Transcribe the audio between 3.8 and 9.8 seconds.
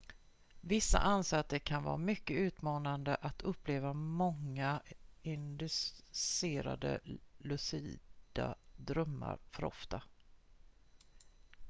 många inducerade lucida drömmar för